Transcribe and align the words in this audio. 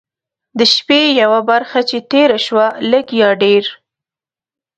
د 0.57 0.59
شپې 0.73 1.01
یوه 1.21 1.39
برخه 1.49 1.79
چې 1.89 1.97
تېره 2.11 2.39
شوه 2.45 2.65
لږ 2.91 3.05
یا 3.21 3.29
ډېر. 3.43 3.63